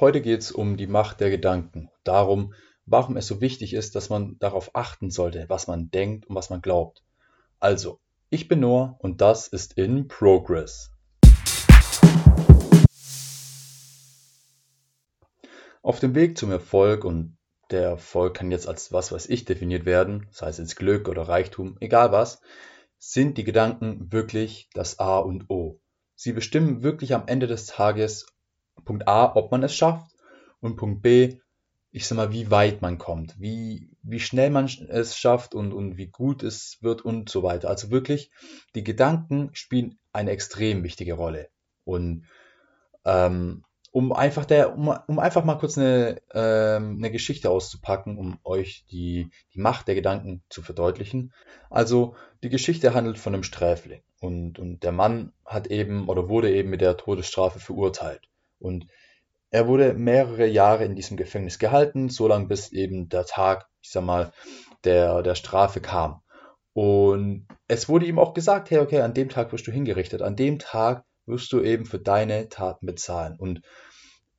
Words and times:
Heute 0.00 0.20
geht 0.20 0.42
es 0.42 0.52
um 0.52 0.76
die 0.76 0.86
Macht 0.86 1.18
der 1.18 1.28
Gedanken, 1.28 1.90
darum, 2.04 2.54
warum 2.86 3.16
es 3.16 3.26
so 3.26 3.40
wichtig 3.40 3.74
ist, 3.74 3.96
dass 3.96 4.10
man 4.10 4.38
darauf 4.38 4.76
achten 4.76 5.10
sollte, 5.10 5.46
was 5.48 5.66
man 5.66 5.90
denkt 5.90 6.26
und 6.26 6.36
was 6.36 6.50
man 6.50 6.62
glaubt. 6.62 7.02
Also, 7.58 7.98
ich 8.30 8.46
bin 8.46 8.60
Noah 8.60 8.94
und 9.00 9.20
das 9.20 9.48
ist 9.48 9.76
in 9.76 10.06
Progress. 10.06 10.92
Auf 15.82 15.98
dem 15.98 16.14
Weg 16.14 16.38
zum 16.38 16.52
Erfolg 16.52 17.04
und 17.04 17.36
der 17.72 17.82
Erfolg 17.82 18.34
kann 18.34 18.52
jetzt 18.52 18.68
als 18.68 18.92
was 18.92 19.10
weiß 19.10 19.28
ich 19.28 19.46
definiert 19.46 19.84
werden, 19.84 20.28
sei 20.30 20.48
es 20.48 20.58
jetzt 20.58 20.76
Glück 20.76 21.08
oder 21.08 21.22
Reichtum, 21.22 21.76
egal 21.80 22.12
was, 22.12 22.40
sind 22.98 23.36
die 23.36 23.42
Gedanken 23.42 24.12
wirklich 24.12 24.70
das 24.74 25.00
A 25.00 25.18
und 25.18 25.50
O. 25.50 25.80
Sie 26.14 26.32
bestimmen 26.32 26.84
wirklich 26.84 27.16
am 27.16 27.26
Ende 27.26 27.48
des 27.48 27.66
Tages, 27.66 28.26
Punkt 28.84 29.08
A, 29.08 29.34
ob 29.34 29.50
man 29.50 29.62
es 29.62 29.74
schafft 29.74 30.10
und 30.60 30.76
Punkt 30.76 31.02
B, 31.02 31.38
ich 31.90 32.06
sag 32.06 32.16
mal, 32.16 32.32
wie 32.32 32.50
weit 32.50 32.82
man 32.82 32.98
kommt, 32.98 33.40
wie, 33.40 33.90
wie 34.02 34.20
schnell 34.20 34.50
man 34.50 34.66
es 34.66 35.16
schafft 35.16 35.54
und, 35.54 35.72
und 35.72 35.96
wie 35.96 36.08
gut 36.08 36.42
es 36.42 36.78
wird 36.80 37.02
und 37.02 37.28
so 37.28 37.42
weiter. 37.42 37.68
Also 37.68 37.90
wirklich, 37.90 38.30
die 38.74 38.84
Gedanken 38.84 39.50
spielen 39.54 39.98
eine 40.12 40.30
extrem 40.32 40.84
wichtige 40.84 41.14
Rolle. 41.14 41.48
Und 41.84 42.26
ähm, 43.04 43.64
um 43.90 44.12
einfach 44.12 44.44
der, 44.44 44.76
um, 44.76 44.94
um 45.06 45.18
einfach 45.18 45.44
mal 45.44 45.56
kurz 45.56 45.78
eine, 45.78 46.20
ähm, 46.32 46.96
eine 46.98 47.10
Geschichte 47.10 47.50
auszupacken, 47.50 48.18
um 48.18 48.38
euch 48.44 48.84
die, 48.90 49.30
die 49.54 49.60
Macht 49.60 49.88
der 49.88 49.94
Gedanken 49.94 50.42
zu 50.50 50.62
verdeutlichen. 50.62 51.32
Also 51.70 52.14
die 52.42 52.50
Geschichte 52.50 52.92
handelt 52.94 53.18
von 53.18 53.34
einem 53.34 53.42
Sträfling 53.42 54.02
und, 54.20 54.58
und 54.58 54.82
der 54.82 54.92
Mann 54.92 55.32
hat 55.44 55.68
eben 55.68 56.08
oder 56.08 56.28
wurde 56.28 56.54
eben 56.54 56.70
mit 56.70 56.80
der 56.80 56.96
Todesstrafe 56.96 57.60
verurteilt. 57.60 58.28
Und 58.58 58.86
er 59.50 59.66
wurde 59.66 59.94
mehrere 59.94 60.46
Jahre 60.46 60.84
in 60.84 60.94
diesem 60.94 61.16
Gefängnis 61.16 61.58
gehalten, 61.58 62.08
so 62.08 62.28
lange 62.28 62.46
bis 62.46 62.72
eben 62.72 63.08
der 63.08 63.24
Tag, 63.24 63.66
ich 63.80 63.90
sag 63.90 64.04
mal, 64.04 64.32
der, 64.84 65.22
der 65.22 65.34
Strafe 65.34 65.80
kam. 65.80 66.22
Und 66.74 67.48
es 67.66 67.88
wurde 67.88 68.06
ihm 68.06 68.18
auch 68.18 68.34
gesagt, 68.34 68.70
hey, 68.70 68.78
okay, 68.78 69.00
an 69.00 69.14
dem 69.14 69.28
Tag 69.28 69.52
wirst 69.52 69.66
du 69.66 69.72
hingerichtet, 69.72 70.22
an 70.22 70.36
dem 70.36 70.58
Tag 70.58 71.04
wirst 71.26 71.52
du 71.52 71.60
eben 71.60 71.86
für 71.86 71.98
deine 71.98 72.48
Taten 72.48 72.86
bezahlen. 72.86 73.36
Und 73.38 73.62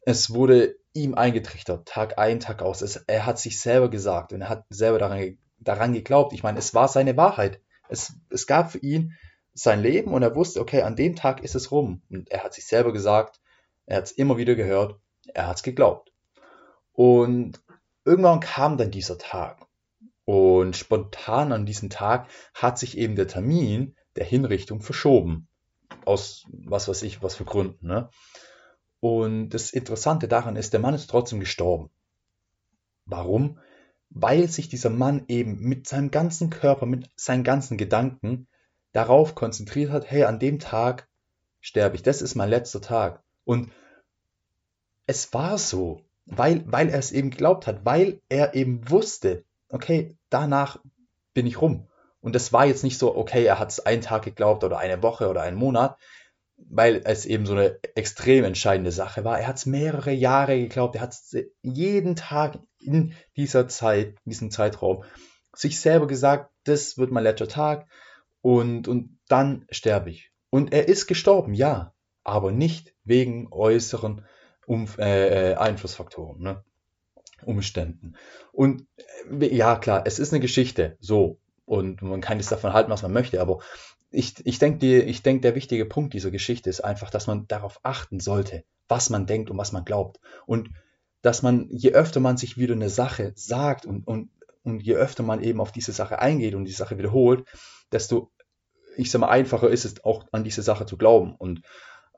es 0.02 0.34
wurde 0.34 0.76
ihm 0.94 1.16
eingetrichtert, 1.16 1.88
Tag 1.88 2.18
ein, 2.18 2.40
Tag 2.40 2.62
aus. 2.62 2.82
Es, 2.82 2.98
er 3.08 3.26
hat 3.26 3.40
sich 3.40 3.60
selber 3.60 3.90
gesagt 3.90 4.34
und 4.34 4.42
er 4.42 4.50
hat 4.50 4.66
selber 4.70 5.00
daran, 5.00 5.38
daran 5.60 5.94
geglaubt. 5.94 6.34
Ich 6.34 6.44
meine, 6.44 6.60
es 6.60 6.74
war 6.74 6.88
seine 6.88 7.18
Wahrheit. 7.18 7.62
Es, 7.90 8.14
es 8.30 8.48
gab 8.48 8.72
für 8.72 8.80
ihn 8.80 9.14
sein 9.54 9.82
Leben 9.82 10.14
und 10.14 10.24
er 10.24 10.36
wusste, 10.36 10.62
okay, 10.62 10.84
an 10.84 10.96
dem 10.96 11.16
Tag 11.16 11.44
ist 11.44 11.56
es 11.56 11.72
rum. 11.72 12.02
Und 12.10 12.32
er 12.32 12.44
hat 12.44 12.54
sich 12.54 12.68
selber 12.68 12.94
gesagt, 12.94 13.40
er 13.90 13.98
hat 13.98 14.06
es 14.06 14.12
immer 14.12 14.38
wieder 14.38 14.54
gehört, 14.54 15.00
er 15.34 15.48
hat 15.48 15.58
es 15.58 15.64
geglaubt. 15.64 16.14
Und 16.94 17.60
irgendwann 18.06 18.40
kam 18.40 18.78
dann 18.78 18.92
dieser 18.92 19.18
Tag. 19.18 19.66
Und 20.26 20.78
spontan 20.78 21.52
an 21.52 21.66
diesem 21.66 21.90
Tag 21.90 22.30
hat 22.54 22.78
sich 22.78 23.00
eben 23.00 23.16
der 23.16 23.28
Termin 23.28 23.96
der 24.16 24.26
Hinrichtung 24.26 24.82
verschoben. 24.82 25.48
Aus 26.06 26.46
was 26.54 26.88
weiß 26.88 27.02
ich, 27.02 27.24
was 27.24 27.36
für 27.36 27.46
Gründen. 27.46 27.88
Ne? 27.88 28.10
Und 29.00 29.50
das 29.50 29.72
Interessante 29.72 30.28
daran 30.28 30.56
ist, 30.56 30.72
der 30.72 30.82
Mann 30.82 30.94
ist 30.94 31.10
trotzdem 31.10 31.40
gestorben. 31.40 31.90
Warum? 33.06 33.58
Weil 34.12 34.50
sich 34.50 34.70
dieser 34.70 34.92
Mann 34.92 35.24
eben 35.28 35.60
mit 35.62 35.88
seinem 35.88 36.12
ganzen 36.12 36.52
Körper, 36.52 36.86
mit 36.86 37.10
seinen 37.16 37.44
ganzen 37.44 37.76
Gedanken 37.76 38.48
darauf 38.92 39.34
konzentriert 39.34 39.90
hat, 39.90 40.12
hey, 40.12 40.26
an 40.26 40.38
dem 40.38 40.60
Tag 40.60 41.08
sterbe 41.60 41.96
ich, 41.96 42.04
das 42.04 42.22
ist 42.22 42.36
mein 42.36 42.50
letzter 42.50 42.82
Tag. 42.82 43.24
Und 43.46 43.72
es 45.10 45.34
war 45.34 45.58
so, 45.58 46.06
weil, 46.28 46.64
weil 46.72 46.90
er 46.90 47.00
es 47.00 47.12
eben 47.12 47.32
geglaubt 47.32 47.66
hat, 47.66 47.84
weil 47.84 48.22
er 48.30 48.54
eben 48.54 48.92
wusste, 48.92 49.44
okay, 49.68 50.16
danach 50.30 50.80
bin 51.34 51.48
ich 51.48 51.60
rum. 51.60 51.90
Und 52.22 52.36
das 52.36 52.54
war 52.54 52.68
jetzt 52.68 52.84
nicht 52.84 53.00
so, 53.00 53.16
okay, 53.16 53.44
er 53.44 53.58
hat 53.58 53.72
es 53.72 53.80
einen 53.80 54.04
Tag 54.04 54.22
geglaubt 54.22 54.64
oder 54.64 54.78
eine 54.78 55.02
Woche 55.02 55.28
oder 55.28 55.42
einen 55.42 55.58
Monat, 55.58 55.98
weil 56.58 57.02
es 57.06 57.26
eben 57.26 57.48
so 57.48 57.54
eine 57.54 57.80
extrem 57.96 58.44
entscheidende 58.44 58.92
Sache 58.92 59.24
war. 59.24 59.40
Er 59.40 59.48
hat 59.48 59.58
es 59.58 59.66
mehrere 59.66 60.12
Jahre 60.12 60.60
geglaubt, 60.60 60.94
er 60.94 61.02
hat 61.02 61.14
es 61.14 61.36
jeden 61.64 62.16
Tag 62.16 62.60
in 62.78 63.16
dieser 63.36 63.68
Zeit, 63.68 64.10
in 64.26 64.30
diesem 64.30 64.52
Zeitraum, 64.52 65.06
sich 65.56 65.80
selber 65.80 66.06
gesagt, 66.06 66.52
das 66.66 67.00
wird 67.00 67.10
mein 67.10 67.24
letzter 67.24 67.48
Tag 67.48 67.88
und, 68.42 68.88
und 68.88 69.18
dann 69.28 69.66
sterbe 69.72 70.12
ich. 70.12 70.32
Und 70.52 70.72
er 70.72 70.88
ist 70.88 71.08
gestorben, 71.08 71.56
ja, 71.56 71.96
aber 72.24 72.52
nicht 72.52 72.94
wegen 73.04 73.48
äußeren 73.52 74.24
um, 74.70 74.88
äh, 75.00 75.52
äh, 75.52 75.56
Einflussfaktoren, 75.56 76.40
ne? 76.44 76.64
Umständen. 77.44 78.14
Und 78.52 78.86
äh, 79.42 79.56
ja, 79.56 79.78
klar, 79.78 80.04
es 80.06 80.20
ist 80.20 80.32
eine 80.32 80.40
Geschichte, 80.40 80.96
so. 81.00 81.40
Und 81.66 82.04
man 82.04 82.22
kann 82.22 82.38
jetzt 82.38 82.52
davon 82.52 82.74
halten, 82.74 82.92
was 82.92 83.02
man 83.02 83.12
möchte, 83.12 83.42
aber 83.42 83.60
ich, 84.12 84.36
ich 84.46 84.60
denke, 84.60 85.12
denk, 85.12 85.42
der 85.42 85.56
wichtige 85.56 85.86
Punkt 85.86 86.14
dieser 86.14 86.30
Geschichte 86.30 86.70
ist 86.70 86.82
einfach, 86.82 87.10
dass 87.10 87.26
man 87.26 87.48
darauf 87.48 87.80
achten 87.82 88.20
sollte, 88.20 88.64
was 88.88 89.10
man 89.10 89.26
denkt 89.26 89.50
und 89.50 89.58
was 89.58 89.72
man 89.72 89.86
glaubt. 89.86 90.20
Und 90.46 90.70
dass 91.24 91.42
man, 91.42 91.68
je 91.72 91.94
öfter 91.94 92.20
man 92.20 92.38
sich 92.38 92.58
wieder 92.60 92.76
eine 92.76 92.90
Sache 92.92 93.32
sagt 93.36 93.88
und, 93.88 94.06
und, 94.06 94.30
und 94.62 94.82
je 94.82 94.94
öfter 94.94 95.24
man 95.24 95.42
eben 95.42 95.62
auf 95.62 95.72
diese 95.72 95.94
Sache 95.94 96.20
eingeht 96.20 96.54
und 96.54 96.66
die 96.66 96.72
Sache 96.72 97.00
wiederholt, 97.00 97.44
desto, 97.92 98.32
ich 98.98 99.10
sag 99.10 99.22
mal, 99.22 99.30
einfacher 99.30 99.70
ist 99.70 99.86
es 99.86 100.04
auch 100.04 100.26
an 100.32 100.44
diese 100.44 100.62
Sache 100.62 100.86
zu 100.86 100.96
glauben. 100.96 101.36
Und 101.36 101.62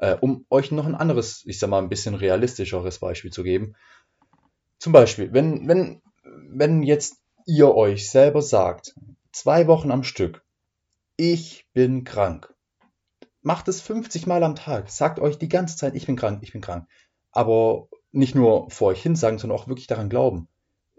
äh, 0.01 0.17
um 0.19 0.45
euch 0.49 0.71
noch 0.71 0.85
ein 0.85 0.95
anderes, 0.95 1.43
ich 1.45 1.59
sag 1.59 1.69
mal, 1.69 1.79
ein 1.79 1.89
bisschen 1.89 2.15
realistischeres 2.15 2.99
Beispiel 2.99 3.31
zu 3.31 3.43
geben. 3.43 3.75
Zum 4.79 4.91
Beispiel, 4.91 5.31
wenn, 5.31 5.67
wenn, 5.67 6.01
wenn 6.23 6.83
jetzt 6.83 7.17
ihr 7.45 7.73
euch 7.75 8.09
selber 8.09 8.41
sagt, 8.41 8.95
zwei 9.31 9.67
Wochen 9.67 9.91
am 9.91 10.03
Stück, 10.03 10.43
ich 11.17 11.67
bin 11.73 12.03
krank. 12.03 12.53
Macht 13.43 13.67
es 13.67 13.79
50 13.81 14.25
Mal 14.25 14.43
am 14.43 14.55
Tag. 14.55 14.89
Sagt 14.89 15.19
euch 15.19 15.37
die 15.37 15.49
ganze 15.49 15.77
Zeit, 15.77 15.95
ich 15.95 16.07
bin 16.07 16.15
krank, 16.15 16.39
ich 16.41 16.51
bin 16.51 16.61
krank. 16.61 16.87
Aber 17.31 17.87
nicht 18.11 18.33
nur 18.33 18.69
vor 18.71 18.89
euch 18.89 19.01
hin 19.01 19.15
sagen, 19.15 19.37
sondern 19.37 19.59
auch 19.59 19.67
wirklich 19.67 19.87
daran 19.87 20.09
glauben. 20.09 20.47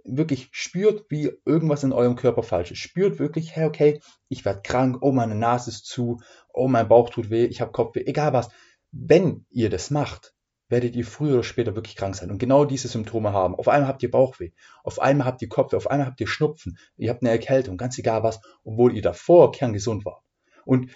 Wirklich 0.05 0.49
spürt, 0.53 1.07
wie 1.09 1.33
irgendwas 1.45 1.83
in 1.83 1.93
eurem 1.93 2.17
Körper 2.17 2.45
falsch 2.45 2.71
ist. 2.71 2.79
Spürt 2.79 3.19
wirklich, 3.19 3.57
hey, 3.57 3.67
okay, 3.67 4.01
ich 4.29 4.45
werde 4.45 4.63
krank, 4.63 4.99
oh, 5.01 5.11
meine 5.11 5.35
Nase 5.35 5.71
ist 5.71 5.87
zu, 5.87 6.21
oh, 6.53 6.69
mein 6.69 6.89
Bauch 6.89 7.11
tut 7.11 7.31
weh, 7.31 7.47
ich 7.47 7.61
habe 7.61 7.73
Kopfweh, 7.73 8.05
egal 8.07 8.33
was. 8.33 8.49
Wenn 8.93 9.47
ihr 9.51 9.71
das 9.71 9.91
macht, 9.91 10.35
werdet 10.69 10.97
ihr 10.97 11.05
früher 11.05 11.35
oder 11.35 11.43
später 11.43 11.75
wirklich 11.75 11.97
krank 11.97 12.15
sein. 12.15 12.31
Und 12.31 12.39
genau 12.39 12.65
diese 12.65 12.89
Symptome 12.89 13.33
haben. 13.33 13.55
Auf 13.55 13.69
einmal 13.69 13.89
habt 13.89 14.03
ihr 14.03 14.11
Bauchweh, 14.11 14.51
auf 14.85 15.01
einmal 15.01 15.27
habt 15.27 15.43
ihr 15.43 15.49
Kopfweh, 15.49 15.77
auf 15.77 15.91
einmal 15.91 16.07
habt 16.07 16.21
ihr 16.21 16.27
Schnupfen, 16.27 16.79
ihr 16.97 17.11
habt 17.11 17.23
eine 17.23 17.31
Erkältung, 17.31 17.77
ganz 17.77 17.99
egal 17.99 18.23
was, 18.23 18.41
obwohl 18.65 18.97
ihr 18.97 19.03
davor 19.03 19.53
kerngesund 19.53 20.05
wart. 20.05 20.23
Und 20.65 20.91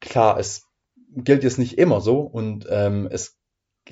klar, 0.00 0.38
es 0.38 0.66
gilt 1.14 1.44
jetzt 1.44 1.58
nicht 1.58 1.78
immer 1.78 2.00
so. 2.00 2.20
Und 2.20 2.66
ähm, 2.70 3.06
es 3.10 3.36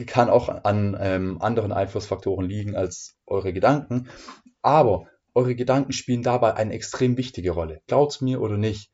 kann 0.07 0.31
auch 0.31 0.49
an 0.49 0.97
ähm, 0.99 1.43
anderen 1.43 1.73
Einflussfaktoren 1.73 2.49
liegen 2.49 2.77
als 2.77 3.17
eure 3.27 3.53
Gedanken, 3.53 4.09
aber 4.63 5.07
eure 5.35 5.55
Gedanken 5.55 5.93
spielen 5.93 6.23
dabei 6.23 6.55
eine 6.55 6.73
extrem 6.73 7.17
wichtige 7.17 7.53
Rolle. 7.53 7.83
Glaubt's 7.87 8.21
mir 8.21 8.41
oder 8.41 8.57
nicht, 8.57 8.91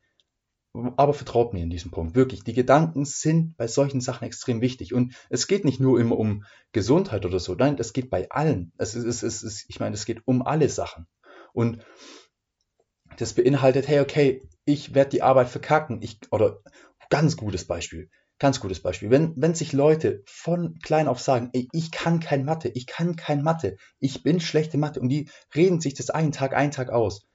aber 0.73 1.13
vertraut 1.13 1.53
mir 1.53 1.63
in 1.63 1.69
diesem 1.69 1.91
Punkt. 1.91 2.15
Wirklich, 2.15 2.43
die 2.43 2.53
Gedanken 2.53 3.05
sind 3.05 3.57
bei 3.57 3.67
solchen 3.67 4.01
Sachen 4.01 4.25
extrem 4.25 4.61
wichtig. 4.61 4.93
Und 4.93 5.15
es 5.29 5.47
geht 5.47 5.65
nicht 5.65 5.79
nur 5.79 5.99
immer 5.99 6.17
um 6.17 6.43
Gesundheit 6.71 7.25
oder 7.25 7.39
so. 7.39 7.55
Nein, 7.55 7.77
es 7.79 7.93
geht 7.93 8.09
bei 8.09 8.29
allen. 8.29 8.71
Es 8.77 8.95
ist, 8.95 9.05
es 9.05 9.23
ist, 9.23 9.43
es 9.43 9.53
ist, 9.53 9.65
ich 9.69 9.79
meine, 9.79 9.95
es 9.95 10.05
geht 10.05 10.21
um 10.25 10.41
alle 10.41 10.69
Sachen. 10.69 11.07
Und 11.53 11.83
das 13.17 13.33
beinhaltet, 13.33 13.87
hey, 13.87 13.99
okay, 13.99 14.47
ich 14.65 14.93
werde 14.93 15.11
die 15.11 15.23
Arbeit 15.23 15.49
verkacken. 15.49 16.01
Ich, 16.01 16.19
oder 16.31 16.61
ganz 17.09 17.37
gutes 17.37 17.65
Beispiel. 17.65 18.09
Ganz 18.39 18.59
gutes 18.59 18.81
Beispiel. 18.81 19.09
Wenn, 19.09 19.33
wenn 19.35 19.55
sich 19.55 19.73
Leute 19.73 20.21
von 20.27 20.77
klein 20.83 21.07
auf 21.07 21.19
sagen, 21.19 21.49
ey, 21.53 21.67
ich 21.71 21.89
kann 21.89 22.19
kein 22.19 22.45
Mathe, 22.45 22.69
ich 22.69 22.85
kann 22.85 23.15
kein 23.15 23.41
Mathe, 23.41 23.77
ich 23.99 24.21
bin 24.21 24.39
schlechte 24.39 24.77
Mathe 24.77 24.99
und 24.99 25.09
die 25.09 25.27
reden 25.55 25.81
sich 25.81 25.95
das 25.95 26.11
einen 26.11 26.31
Tag, 26.31 26.53
einen 26.53 26.71
Tag 26.71 26.91
aus 26.91 27.26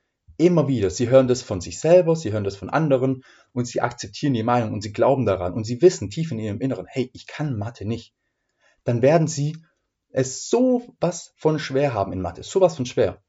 Immer 0.42 0.66
wieder. 0.66 0.90
Sie 0.90 1.08
hören 1.08 1.28
das 1.28 1.40
von 1.40 1.60
sich 1.60 1.78
selber, 1.78 2.16
sie 2.16 2.32
hören 2.32 2.42
das 2.42 2.56
von 2.56 2.68
anderen 2.68 3.22
und 3.52 3.66
sie 3.66 3.80
akzeptieren 3.80 4.34
die 4.34 4.42
Meinung 4.42 4.72
und 4.72 4.82
sie 4.82 4.92
glauben 4.92 5.24
daran 5.24 5.52
und 5.52 5.62
sie 5.62 5.80
wissen 5.82 6.10
tief 6.10 6.32
in 6.32 6.40
ihrem 6.40 6.60
Inneren, 6.60 6.86
hey, 6.88 7.10
ich 7.12 7.28
kann 7.28 7.56
Mathe 7.56 7.84
nicht. 7.84 8.12
Dann 8.82 9.02
werden 9.02 9.28
sie 9.28 9.56
es 10.08 10.48
so 10.48 10.82
was 10.98 11.32
von 11.36 11.60
schwer 11.60 11.94
haben 11.94 12.12
in 12.12 12.20
Mathe, 12.20 12.42
so 12.42 12.60
was 12.60 12.74
von 12.74 12.86
schwer. 12.86 13.22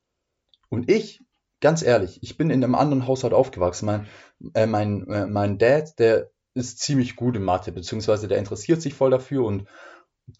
Und 0.70 0.90
ich, 0.90 1.22
ganz 1.62 1.84
ehrlich, 1.84 2.18
ich 2.24 2.36
bin 2.36 2.50
in 2.50 2.64
einem 2.64 2.74
anderen 2.74 3.06
Haushalt 3.06 3.34
aufgewachsen. 3.34 3.86
Mein, 3.86 4.08
äh, 4.56 4.66
mein, 4.66 5.08
äh, 5.08 5.28
mein 5.28 5.60
Dad, 5.60 6.00
der 6.00 6.32
ist 6.56 6.80
ziemlich 6.80 7.16
gut 7.16 7.36
in 7.36 7.44
Mathe, 7.44 7.72
beziehungsweise 7.72 8.28
der 8.28 8.40
interessiert 8.40 8.82
sich 8.82 8.96
voll 8.96 9.12
dafür 9.12 9.46
und 9.46 9.68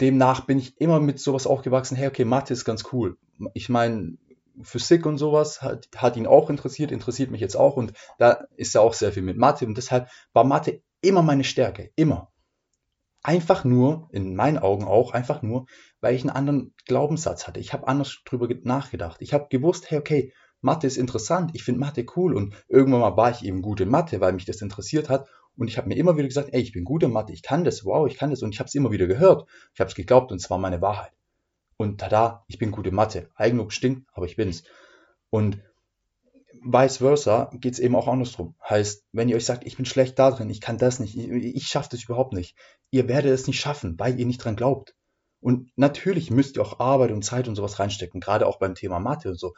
demnach 0.02 0.48
bin 0.48 0.58
ich 0.58 0.82
immer 0.82 1.00
mit 1.00 1.20
sowas 1.20 1.46
aufgewachsen, 1.46 1.96
hey, 1.96 2.08
okay, 2.08 2.26
Mathe 2.26 2.54
ist 2.54 2.66
ganz 2.66 2.86
cool. 2.92 3.18
Ich 3.54 3.70
meine, 3.70 4.18
Physik 4.62 5.06
und 5.06 5.18
sowas 5.18 5.62
hat, 5.62 5.88
hat 5.96 6.16
ihn 6.16 6.28
auch 6.28 6.50
interessiert, 6.50 6.92
interessiert 6.92 7.32
mich 7.32 7.42
jetzt 7.42 7.56
auch 7.56 7.76
und 7.76 7.94
da 8.20 8.46
ist 8.56 8.76
er 8.76 8.82
auch 8.82 8.94
sehr 8.94 9.12
viel 9.12 9.24
mit 9.24 9.38
Mathe 9.38 9.66
und 9.66 9.78
deshalb 9.78 10.10
war 10.34 10.44
Mathe 10.44 10.82
immer 11.02 11.22
meine 11.22 11.44
Stärke, 11.44 11.92
immer. 11.96 12.32
Einfach 13.24 13.64
nur, 13.64 14.10
in 14.12 14.36
meinen 14.36 14.58
Augen 14.58 14.84
auch, 14.84 15.14
einfach 15.14 15.42
nur, 15.42 15.66
weil 16.02 16.14
ich 16.14 16.22
einen 16.22 16.30
anderen 16.30 16.74
Glaubenssatz 16.86 17.48
hatte. 17.48 17.60
Ich 17.62 17.72
habe 17.72 17.88
anders 17.88 18.20
drüber 18.26 18.50
nachgedacht. 18.64 19.22
Ich 19.22 19.34
habe 19.34 19.48
gewusst, 19.50 19.90
hey, 19.90 19.98
okay, 19.98 20.34
Mathe 20.60 20.88
ist 20.88 20.98
interessant, 20.98 21.52
ich 21.54 21.64
finde 21.64 21.80
Mathe 21.80 22.06
cool 22.16 22.36
und 22.36 22.54
irgendwann 22.68 23.02
mal 23.02 23.18
war 23.18 23.32
ich 23.32 23.44
eben 23.44 23.62
gut 23.62 23.82
in 23.82 23.90
Mathe, 23.90 24.22
weil 24.22 24.34
mich 24.34 24.46
das 24.46 24.62
interessiert 24.62 25.10
hat 25.10 25.28
und 25.56 25.68
ich 25.68 25.78
habe 25.78 25.88
mir 25.88 25.96
immer 25.96 26.18
wieder 26.18 26.28
gesagt, 26.28 26.50
ey, 26.52 26.62
ich 26.62 26.72
bin 26.72 26.84
gut 26.84 27.04
in 27.04 27.12
Mathe, 27.12 27.34
ich 27.34 27.44
kann 27.44 27.64
das, 27.64 27.86
wow, 27.86 28.08
ich 28.08 28.18
kann 28.18 28.30
das 28.30 28.42
und 28.42 28.54
ich 28.54 28.60
habe 28.60 28.68
es 28.68 28.76
immer 28.76 28.92
wieder 28.92 29.08
gehört. 29.08 29.48
Ich 29.74 29.80
habe 29.80 29.90
es 29.90 29.96
geglaubt 29.96 30.32
und 30.32 30.42
es 30.42 30.50
war 30.50 30.58
meine 30.58 30.82
Wahrheit. 30.82 31.12
Und 31.84 32.00
tada, 32.00 32.44
ich 32.48 32.58
bin 32.58 32.72
gut 32.72 32.88
in 32.88 32.96
Mathe. 32.96 33.30
Eigenlob 33.36 33.72
stinkt, 33.72 34.10
aber 34.14 34.26
ich 34.26 34.36
bin's. 34.36 34.64
Und 35.30 35.62
vice 36.64 36.98
versa 36.98 37.52
geht 37.54 37.74
es 37.74 37.80
eben 37.80 37.96
auch 37.96 38.08
andersrum. 38.08 38.56
Heißt, 38.68 39.06
wenn 39.12 39.30
ihr 39.30 39.36
euch 39.36 39.46
sagt, 39.46 39.66
ich 39.66 39.76
bin 39.76 39.86
schlecht 39.86 40.18
da 40.18 40.32
drin, 40.32 40.50
ich 40.50 40.62
kann 40.62 40.78
das 40.78 41.00
nicht, 41.00 41.18
ich, 41.18 41.28
ich 41.28 41.68
schaffe 41.68 41.90
das 41.92 42.04
überhaupt 42.04 42.34
nicht, 42.34 42.56
ihr 42.92 43.08
werdet 43.08 43.32
es 43.32 43.48
nicht 43.48 43.60
schaffen, 43.60 44.00
weil 44.00 44.20
ihr 44.20 44.26
nicht 44.26 44.44
dran 44.44 44.56
glaubt. 44.56 44.96
Und 45.42 45.72
natürlich 45.76 46.32
müsst 46.32 46.56
ihr 46.56 46.62
auch 46.62 46.80
Arbeit 46.80 47.12
und 47.12 47.26
Zeit 47.26 47.48
und 47.48 47.56
sowas 47.56 47.80
reinstecken, 47.80 48.22
gerade 48.22 48.48
auch 48.48 48.60
beim 48.60 48.76
Thema 48.76 49.00
Mathe 49.00 49.30
und 49.30 49.40
so. 49.40 49.54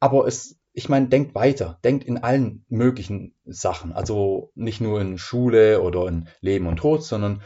Aber 0.00 0.26
es, 0.26 0.58
ich 0.72 0.88
meine, 0.88 1.08
denkt 1.08 1.36
weiter, 1.36 1.78
denkt 1.84 2.04
in 2.04 2.18
allen 2.18 2.64
möglichen 2.68 3.34
Sachen. 3.44 3.92
Also 3.92 4.50
nicht 4.56 4.80
nur 4.80 5.00
in 5.00 5.18
Schule 5.18 5.82
oder 5.82 6.08
in 6.08 6.28
Leben 6.40 6.66
und 6.66 6.76
Tod, 6.76 7.04
sondern 7.04 7.42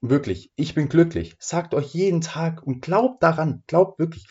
wirklich, 0.00 0.52
ich 0.56 0.74
bin 0.74 0.88
glücklich. 0.88 1.36
Sagt 1.38 1.74
euch 1.74 1.94
jeden 1.94 2.20
Tag 2.20 2.62
und 2.62 2.80
glaubt 2.80 3.22
daran, 3.22 3.62
glaubt 3.66 3.98
wirklich 3.98 4.26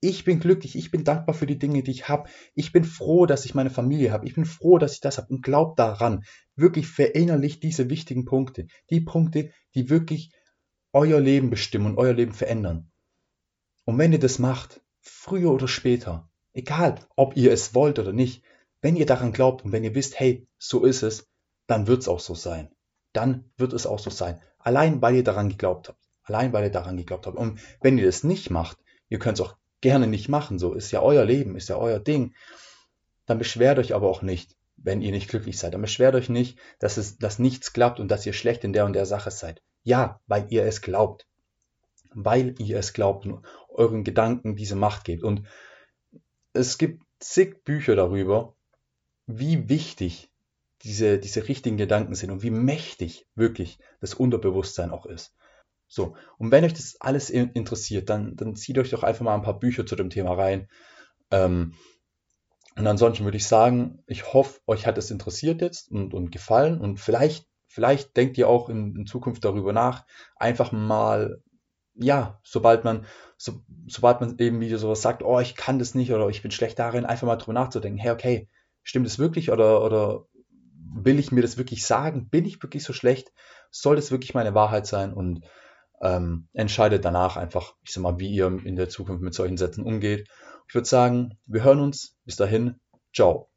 ich 0.00 0.24
bin 0.24 0.38
glücklich, 0.38 0.76
ich 0.76 0.90
bin 0.90 1.02
dankbar 1.02 1.34
für 1.34 1.46
die 1.46 1.58
Dinge, 1.58 1.82
die 1.82 1.90
ich 1.90 2.08
habe. 2.08 2.28
Ich 2.54 2.72
bin 2.72 2.84
froh, 2.84 3.26
dass 3.26 3.44
ich 3.44 3.54
meine 3.54 3.70
Familie 3.70 4.12
habe. 4.12 4.26
Ich 4.26 4.34
bin 4.34 4.44
froh, 4.44 4.78
dass 4.78 4.94
ich 4.94 5.00
das 5.00 5.18
habe 5.18 5.32
und 5.32 5.42
glaubt 5.42 5.78
daran. 5.78 6.24
Wirklich 6.54 6.86
verinnerlicht 6.86 7.62
diese 7.62 7.90
wichtigen 7.90 8.24
Punkte. 8.24 8.68
Die 8.90 9.00
Punkte, 9.00 9.50
die 9.74 9.90
wirklich 9.90 10.32
euer 10.92 11.20
Leben 11.20 11.50
bestimmen 11.50 11.86
und 11.86 11.98
euer 11.98 12.12
Leben 12.12 12.32
verändern. 12.32 12.90
Und 13.84 13.98
wenn 13.98 14.12
ihr 14.12 14.20
das 14.20 14.38
macht, 14.38 14.80
früher 15.00 15.50
oder 15.50 15.68
später, 15.68 16.30
egal 16.52 17.00
ob 17.16 17.36
ihr 17.36 17.52
es 17.52 17.74
wollt 17.74 17.98
oder 17.98 18.12
nicht, 18.12 18.44
wenn 18.80 18.96
ihr 18.96 19.06
daran 19.06 19.32
glaubt 19.32 19.64
und 19.64 19.72
wenn 19.72 19.84
ihr 19.84 19.96
wisst, 19.96 20.20
hey, 20.20 20.46
so 20.58 20.84
ist 20.84 21.02
es, 21.02 21.28
dann 21.66 21.88
wird 21.88 22.02
es 22.02 22.08
auch 22.08 22.20
so 22.20 22.34
sein. 22.34 22.70
Dann 23.12 23.50
wird 23.56 23.72
es 23.72 23.86
auch 23.86 23.98
so 23.98 24.10
sein. 24.10 24.40
Allein 24.68 25.00
weil 25.00 25.14
ihr 25.14 25.24
daran 25.24 25.48
geglaubt 25.48 25.88
habt. 25.88 25.98
Allein 26.24 26.52
weil 26.52 26.64
ihr 26.64 26.70
daran 26.70 26.98
geglaubt 26.98 27.26
habt. 27.26 27.38
Und 27.38 27.58
wenn 27.80 27.96
ihr 27.96 28.04
das 28.04 28.22
nicht 28.22 28.50
macht, 28.50 28.76
ihr 29.08 29.18
könnt 29.18 29.40
es 29.40 29.46
auch 29.46 29.56
gerne 29.80 30.06
nicht 30.06 30.28
machen, 30.28 30.58
so 30.58 30.74
ist 30.74 30.90
ja 30.90 31.00
euer 31.00 31.24
Leben, 31.24 31.56
ist 31.56 31.70
ja 31.70 31.78
euer 31.78 31.98
Ding, 31.98 32.34
dann 33.24 33.38
beschwert 33.38 33.78
euch 33.78 33.94
aber 33.94 34.10
auch 34.10 34.20
nicht, 34.20 34.56
wenn 34.76 35.00
ihr 35.00 35.10
nicht 35.10 35.30
glücklich 35.30 35.56
seid. 35.56 35.72
Dann 35.72 35.80
beschwert 35.80 36.14
euch 36.14 36.28
nicht, 36.28 36.58
dass 36.80 36.98
es, 36.98 37.16
dass 37.16 37.38
nichts 37.38 37.72
klappt 37.72 37.98
und 37.98 38.08
dass 38.08 38.26
ihr 38.26 38.34
schlecht 38.34 38.62
in 38.62 38.74
der 38.74 38.84
und 38.84 38.92
der 38.92 39.06
Sache 39.06 39.30
seid. 39.30 39.62
Ja, 39.84 40.20
weil 40.26 40.46
ihr 40.50 40.64
es 40.64 40.82
glaubt. 40.82 41.26
Weil 42.10 42.54
ihr 42.58 42.78
es 42.78 42.92
glaubt 42.92 43.24
und 43.24 43.46
euren 43.70 44.04
Gedanken 44.04 44.54
diese 44.54 44.76
Macht 44.76 45.04
gebt. 45.04 45.22
Und 45.22 45.46
es 46.52 46.76
gibt 46.76 47.02
zig 47.20 47.64
Bücher 47.64 47.96
darüber, 47.96 48.52
wie 49.26 49.70
wichtig 49.70 50.27
diese, 50.82 51.18
diese 51.18 51.48
richtigen 51.48 51.76
Gedanken 51.76 52.14
sind 52.14 52.30
und 52.30 52.42
wie 52.42 52.50
mächtig 52.50 53.26
wirklich 53.34 53.78
das 54.00 54.14
Unterbewusstsein 54.14 54.90
auch 54.90 55.06
ist. 55.06 55.34
So, 55.88 56.14
und 56.36 56.50
wenn 56.50 56.64
euch 56.64 56.74
das 56.74 56.96
alles 57.00 57.30
interessiert, 57.30 58.10
dann, 58.10 58.36
dann 58.36 58.54
zieht 58.54 58.78
euch 58.78 58.90
doch 58.90 59.02
einfach 59.02 59.24
mal 59.24 59.34
ein 59.34 59.42
paar 59.42 59.58
Bücher 59.58 59.86
zu 59.86 59.96
dem 59.96 60.10
Thema 60.10 60.34
rein. 60.34 60.68
Ähm, 61.30 61.74
und 62.76 62.86
ansonsten 62.86 63.24
würde 63.24 63.38
ich 63.38 63.46
sagen, 63.46 64.04
ich 64.06 64.32
hoffe, 64.32 64.60
euch 64.66 64.86
hat 64.86 64.98
es 64.98 65.10
interessiert 65.10 65.62
jetzt 65.62 65.90
und, 65.90 66.14
und 66.14 66.30
gefallen. 66.30 66.80
Und 66.80 67.00
vielleicht, 67.00 67.46
vielleicht 67.66 68.16
denkt 68.16 68.38
ihr 68.38 68.48
auch 68.48 68.68
in, 68.68 68.94
in 68.94 69.06
Zukunft 69.06 69.44
darüber 69.44 69.72
nach, 69.72 70.04
einfach 70.36 70.70
mal, 70.70 71.42
ja, 71.94 72.38
sobald 72.44 72.84
man, 72.84 73.06
so, 73.36 73.62
sobald 73.88 74.20
man 74.20 74.38
eben 74.38 74.60
wieder 74.60 74.78
sowas 74.78 75.02
sagt, 75.02 75.22
oh, 75.22 75.40
ich 75.40 75.56
kann 75.56 75.78
das 75.78 75.94
nicht 75.94 76.12
oder 76.12 76.28
ich 76.28 76.42
bin 76.42 76.50
schlecht 76.52 76.78
darin, 76.78 77.06
einfach 77.06 77.26
mal 77.26 77.36
drüber 77.36 77.54
nachzudenken, 77.54 77.98
hey, 77.98 78.12
okay, 78.12 78.48
stimmt 78.82 79.06
das 79.06 79.18
wirklich 79.18 79.50
oder, 79.50 79.82
oder 79.82 80.26
will 80.94 81.18
ich 81.18 81.32
mir 81.32 81.42
das 81.42 81.58
wirklich 81.58 81.86
sagen? 81.86 82.28
Bin 82.28 82.44
ich 82.44 82.62
wirklich 82.62 82.84
so 82.84 82.92
schlecht? 82.92 83.32
Soll 83.70 83.96
das 83.96 84.10
wirklich 84.10 84.34
meine 84.34 84.54
Wahrheit 84.54 84.86
sein? 84.86 85.12
Und 85.12 85.44
ähm, 86.00 86.48
entscheidet 86.52 87.04
danach 87.04 87.36
einfach, 87.36 87.74
ich 87.82 87.92
sag 87.92 88.02
mal, 88.02 88.18
wie 88.18 88.30
ihr 88.30 88.46
in 88.64 88.76
der 88.76 88.88
Zukunft 88.88 89.22
mit 89.22 89.34
solchen 89.34 89.56
Sätzen 89.56 89.84
umgeht. 89.84 90.28
Ich 90.68 90.74
würde 90.74 90.88
sagen, 90.88 91.38
wir 91.46 91.64
hören 91.64 91.80
uns. 91.80 92.16
Bis 92.24 92.36
dahin, 92.36 92.76
ciao. 93.14 93.48